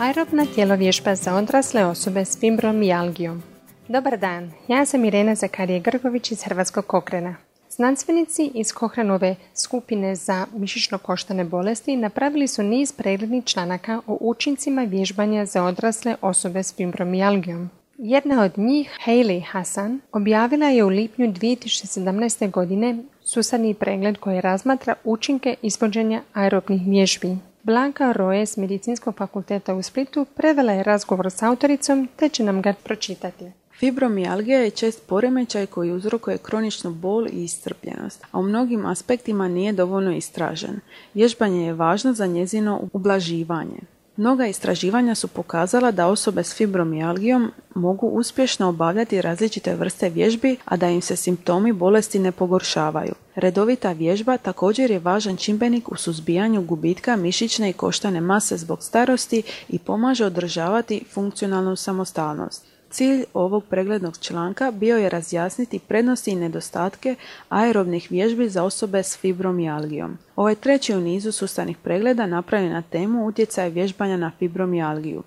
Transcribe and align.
Aerobna 0.00 0.46
tjelovježba 0.54 1.14
za 1.14 1.34
odrasle 1.34 1.84
osobe 1.84 2.24
s 2.24 2.40
fibromijalgijom. 2.40 3.42
Dobar 3.88 4.18
dan, 4.18 4.52
ja 4.68 4.86
sam 4.86 5.04
Irena 5.04 5.34
Zakarije 5.34 5.80
Grgović 5.80 6.30
iz 6.32 6.42
Hrvatskog 6.42 6.86
kokrena. 6.86 7.36
Znanstvenici 7.70 8.50
iz 8.54 8.72
Kohranove 8.72 9.36
skupine 9.54 10.14
za 10.14 10.46
mišićno-koštane 10.56 11.44
bolesti 11.44 11.96
napravili 11.96 12.48
su 12.48 12.62
niz 12.62 12.92
preglednih 12.92 13.44
članaka 13.44 14.00
o 14.06 14.18
učincima 14.20 14.82
vježbanja 14.82 15.46
za 15.46 15.64
odrasle 15.64 16.16
osobe 16.20 16.62
s 16.62 16.76
fibromijalgijom. 16.76 17.70
Jedna 17.98 18.42
od 18.42 18.58
njih, 18.58 18.98
Hayley 19.06 19.44
Hassan, 19.46 20.00
objavila 20.12 20.66
je 20.66 20.84
u 20.84 20.88
lipnju 20.88 21.26
2017. 21.26 22.50
godine 22.50 22.98
susadni 23.22 23.74
pregled 23.74 24.18
koji 24.18 24.40
razmatra 24.40 24.94
učinke 25.04 25.54
izvođenja 25.62 26.22
aerobnih 26.32 26.82
vježbi. 26.86 27.49
Blanka 27.62 28.12
Roje 28.12 28.46
s 28.46 28.56
Medicinskog 28.56 29.16
fakulteta 29.16 29.74
u 29.74 29.82
Splitu 29.82 30.26
prevela 30.36 30.72
je 30.72 30.82
razgovor 30.82 31.30
s 31.30 31.42
autoricom 31.42 32.08
te 32.16 32.28
će 32.28 32.44
nam 32.44 32.62
ga 32.62 32.74
pročitati. 32.84 33.44
Fibromijalgija 33.78 34.58
je 34.58 34.70
čest 34.70 35.06
poremećaj 35.06 35.66
koji 35.66 35.92
uzrokuje 35.92 36.38
kroničnu 36.38 36.90
bol 36.90 37.26
i 37.26 37.44
iscrpljenost, 37.44 38.24
a 38.30 38.38
u 38.38 38.42
mnogim 38.42 38.86
aspektima 38.86 39.48
nije 39.48 39.72
dovoljno 39.72 40.12
istražen. 40.12 40.80
Vježbanje 41.14 41.66
je 41.66 41.72
važno 41.72 42.12
za 42.12 42.26
njezino 42.26 42.88
ublaživanje. 42.92 43.80
Mnoga 44.20 44.46
istraživanja 44.46 45.14
su 45.14 45.28
pokazala 45.28 45.90
da 45.90 46.06
osobe 46.06 46.44
s 46.44 46.54
fibromijalgijom 46.54 47.52
mogu 47.74 48.06
uspješno 48.06 48.68
obavljati 48.68 49.22
različite 49.22 49.74
vrste 49.74 50.08
vježbi, 50.08 50.56
a 50.64 50.76
da 50.76 50.88
im 50.88 51.00
se 51.00 51.16
simptomi 51.16 51.72
bolesti 51.72 52.18
ne 52.18 52.32
pogoršavaju. 52.32 53.14
Redovita 53.34 53.92
vježba 53.92 54.36
također 54.36 54.90
je 54.90 54.98
važan 54.98 55.36
čimbenik 55.36 55.92
u 55.92 55.96
suzbijanju 55.96 56.62
gubitka 56.62 57.16
mišićne 57.16 57.70
i 57.70 57.72
koštane 57.72 58.20
mase 58.20 58.56
zbog 58.56 58.82
starosti 58.82 59.42
i 59.68 59.78
pomaže 59.78 60.26
održavati 60.26 61.04
funkcionalnu 61.12 61.76
samostalnost. 61.76 62.79
Cilj 62.90 63.24
ovog 63.34 63.64
preglednog 63.64 64.18
članka 64.18 64.70
bio 64.70 64.96
je 64.96 65.08
razjasniti 65.08 65.78
prednosti 65.78 66.30
i 66.30 66.36
nedostatke 66.36 67.14
aerobnih 67.48 68.06
vježbi 68.10 68.48
za 68.48 68.64
osobe 68.64 69.02
s 69.02 69.18
fibromijalgijom. 69.18 70.18
Ovaj 70.36 70.54
treći 70.54 70.94
u 70.94 71.00
nizu 71.00 71.32
sustavnih 71.32 71.76
pregleda 71.76 72.26
napravljen 72.26 72.72
na 72.72 72.82
temu 72.82 73.26
utjecaja 73.26 73.68
vježbanja 73.68 74.16
na 74.16 74.32
fibromijalgiju. 74.38 75.22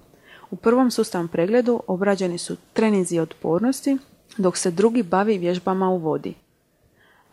U 0.52 0.56
prvom 0.56 0.92
sustavnom 0.92 1.28
pregledu 1.28 1.84
obrađeni 1.88 2.38
su 2.38 2.56
treninzi 2.74 3.20
otpornosti, 3.20 3.98
dok 4.38 4.58
se 4.58 4.72
drugi 4.72 5.04
bavi 5.04 5.38
vježbama 5.38 5.90
u 5.90 5.98
vodi. 5.98 6.34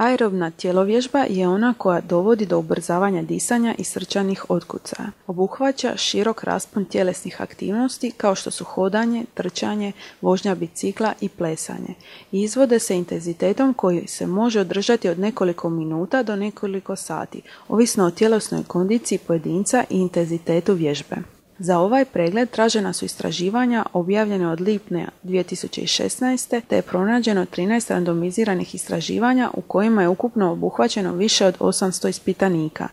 Aerobna 0.00 0.50
tjelovježba 0.50 1.18
je 1.18 1.48
ona 1.48 1.74
koja 1.78 2.00
dovodi 2.00 2.46
do 2.46 2.58
ubrzavanja 2.58 3.22
disanja 3.22 3.74
i 3.78 3.84
srčanih 3.84 4.44
otkucaja. 4.50 5.10
Obuhvaća 5.26 5.96
širok 5.96 6.44
raspon 6.44 6.84
tjelesnih 6.84 7.40
aktivnosti 7.40 8.10
kao 8.10 8.34
što 8.34 8.50
su 8.50 8.64
hodanje, 8.64 9.24
trčanje, 9.34 9.92
vožnja 10.20 10.54
bicikla 10.54 11.12
i 11.20 11.28
plesanje. 11.28 11.94
Izvode 12.32 12.78
se 12.78 12.96
intenzitetom 12.96 13.74
koji 13.74 14.06
se 14.06 14.26
može 14.26 14.60
održati 14.60 15.08
od 15.08 15.18
nekoliko 15.18 15.70
minuta 15.70 16.22
do 16.22 16.36
nekoliko 16.36 16.96
sati, 16.96 17.42
ovisno 17.68 18.04
o 18.04 18.10
tjelesnoj 18.10 18.64
kondiciji 18.64 19.18
pojedinca 19.18 19.84
i 19.90 19.98
intenzitetu 19.98 20.74
vježbe. 20.74 21.16
Za 21.62 21.78
ovaj 21.78 22.04
pregled 22.04 22.50
tražena 22.50 22.92
su 22.92 23.04
istraživanja 23.04 23.84
objavljene 23.92 24.48
od 24.48 24.60
lipnja 24.60 25.08
2016. 25.24 26.60
te 26.68 26.76
je 26.76 26.82
pronađeno 26.82 27.46
13 27.46 27.90
randomiziranih 27.90 28.74
istraživanja 28.74 29.50
u 29.54 29.60
kojima 29.60 30.02
je 30.02 30.08
ukupno 30.08 30.52
obuhvaćeno 30.52 31.12
više 31.14 31.46
od 31.46 31.58
800 31.58 32.08
ispitanika. 32.08 32.88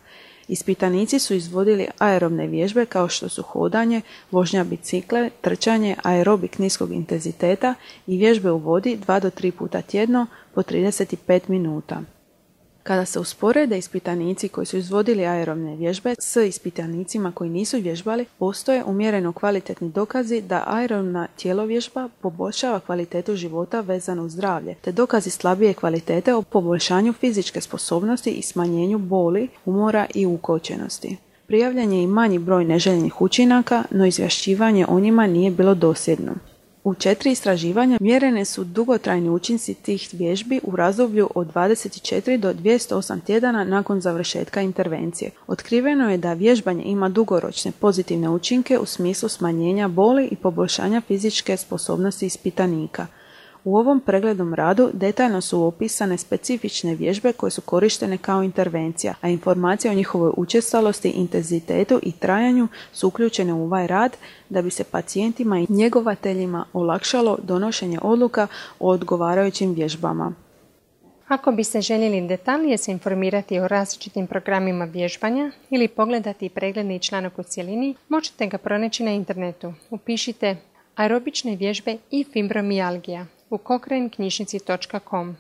Ispitanici 0.48 1.20
su 1.20 1.34
izvodili 1.34 1.88
aerobne 1.98 2.48
vježbe 2.48 2.86
kao 2.86 3.10
što 3.10 3.30
su 3.30 3.44
hodanje, 3.44 4.02
vožnja 4.32 4.64
bicikle, 4.64 5.30
trčanje, 5.42 5.96
aerobik 6.04 6.60
niskog 6.60 6.92
intenziteta 6.92 7.74
i 8.08 8.18
vježbe 8.18 8.52
u 8.52 8.58
vodi 8.58 9.00
2 9.08 9.20
do 9.20 9.30
3 9.30 9.52
puta 9.52 9.82
tjedno 9.82 10.28
po 10.54 10.62
35 10.62 11.40
minuta. 11.48 12.02
Kada 12.88 13.06
se 13.06 13.20
usporede 13.20 13.78
ispitanici 13.78 14.50
koji 14.50 14.66
su 14.66 14.78
izvodili 14.78 15.26
aerobne 15.26 15.76
vježbe 15.76 16.16
s 16.20 16.36
ispitanicima 16.36 17.32
koji 17.32 17.50
nisu 17.50 17.78
vježbali, 17.78 18.26
postoje 18.38 18.84
umjereno 18.84 19.34
kvalitetni 19.34 19.90
dokazi 19.90 20.42
da 20.42 20.64
aerobna 20.68 21.28
tjelovježba 21.38 22.10
poboljšava 22.22 22.80
kvalitetu 22.80 23.36
života 23.36 23.82
vezanu 23.82 24.24
uz 24.24 24.32
zdravlje, 24.32 24.76
te 24.82 24.92
dokazi 24.92 25.30
slabije 25.30 25.74
kvalitete 25.74 26.34
o 26.34 26.42
poboljšanju 26.42 27.14
fizičke 27.14 27.62
sposobnosti 27.62 28.32
i 28.32 28.42
smanjenju 28.42 28.98
boli, 28.98 29.48
umora 29.66 30.06
i 30.16 30.26
ukočenosti. 30.26 31.18
Prijavljen 31.48 31.94
je 31.94 32.04
i 32.04 32.08
manji 32.08 32.40
broj 32.40 32.66
neželjenih 32.66 33.22
učinaka, 33.22 33.84
no 33.92 34.06
izvješćivanje 34.06 34.86
o 34.90 35.00
njima 35.00 35.28
nije 35.28 35.52
bilo 35.52 35.76
dosljedno. 35.76 36.36
U 36.88 36.94
četiri 36.94 37.32
istraživanja 37.32 37.98
mjerene 38.02 38.46
su 38.46 38.64
dugotrajni 38.64 39.30
učinci 39.30 39.74
tih 39.74 40.10
vježbi 40.12 40.60
u 40.64 40.76
razdoblju 40.76 41.30
od 41.36 41.54
24 41.54 42.38
do 42.38 42.54
208 42.54 43.24
tjedana 43.24 43.64
nakon 43.64 44.02
završetka 44.02 44.62
intervencije. 44.62 45.32
Otkriveno 45.48 46.12
je 46.12 46.18
da 46.18 46.34
vježbanje 46.34 46.84
ima 46.84 47.10
dugoročne 47.10 47.72
pozitivne 47.80 48.30
učinke 48.30 48.80
u 48.80 48.86
smislu 48.86 49.30
smanjenja 49.30 49.88
boli 49.88 50.28
i 50.32 50.36
poboljšanja 50.36 51.02
fizičke 51.02 51.58
sposobnosti 51.58 52.26
ispitanika. 52.26 53.08
U 53.68 53.78
ovom 53.78 54.00
preglednom 54.00 54.54
radu 54.54 54.90
detaljno 54.94 55.42
su 55.42 55.64
opisane 55.64 56.18
specifične 56.18 56.96
vježbe 56.96 57.34
koje 57.34 57.52
su 57.52 57.62
korištene 57.62 58.18
kao 58.18 58.44
intervencija, 58.44 59.14
a 59.22 59.30
informacije 59.30 59.92
o 59.92 59.94
njihovoj 59.94 60.32
učestalosti, 60.38 61.10
intenzitetu 61.10 62.00
i 62.04 62.12
trajanju 62.12 62.68
su 62.94 63.08
uključene 63.08 63.54
u 63.54 63.64
ovaj 63.64 63.88
rad 63.88 64.18
da 64.50 64.62
bi 64.62 64.70
se 64.70 64.84
pacijentima 64.84 65.60
i 65.60 65.66
njegovateljima 65.70 66.66
olakšalo 66.74 67.38
donošenje 67.44 68.00
odluka 68.02 68.48
o 68.80 68.90
odgovarajućim 68.90 69.74
vježbama. 69.74 70.34
Ako 71.28 71.52
bi 71.52 71.64
se 71.64 71.82
željeli 71.82 72.28
detaljnije 72.28 72.78
se 72.78 72.92
informirati 72.92 73.60
o 73.60 73.68
različitim 73.68 74.28
programima 74.28 74.86
vježbanja 74.86 75.52
ili 75.70 75.88
pogledati 75.88 76.50
pregledni 76.50 77.00
članak 77.00 77.40
u 77.40 77.44
cjelini, 77.44 77.96
možete 78.10 78.48
ga 78.48 78.58
pronaći 78.58 79.04
na 79.04 79.12
internetu. 79.12 79.74
Upišite 79.90 80.56
aerobične 80.96 81.56
vježbe 81.56 81.98
i 82.12 82.24
fibromijalgija 82.34 83.26
u 83.50 83.58
kokrenknjižnici.com. 83.58 85.36